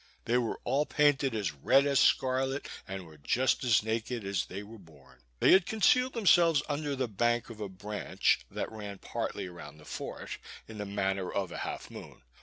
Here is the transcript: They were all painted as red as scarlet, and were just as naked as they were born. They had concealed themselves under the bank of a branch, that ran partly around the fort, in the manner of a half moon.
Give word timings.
They 0.25 0.39
were 0.39 0.59
all 0.63 0.87
painted 0.87 1.35
as 1.35 1.51
red 1.51 1.85
as 1.85 1.99
scarlet, 1.99 2.67
and 2.87 3.05
were 3.05 3.19
just 3.19 3.63
as 3.63 3.83
naked 3.83 4.25
as 4.25 4.45
they 4.47 4.63
were 4.63 4.79
born. 4.79 5.19
They 5.39 5.51
had 5.51 5.67
concealed 5.67 6.13
themselves 6.13 6.63
under 6.67 6.95
the 6.95 7.07
bank 7.07 7.51
of 7.51 7.59
a 7.61 7.69
branch, 7.69 8.39
that 8.49 8.71
ran 8.71 8.97
partly 8.97 9.45
around 9.45 9.77
the 9.77 9.85
fort, 9.85 10.39
in 10.67 10.79
the 10.79 10.87
manner 10.87 11.31
of 11.31 11.51
a 11.51 11.59
half 11.59 11.91
moon. 11.91 12.23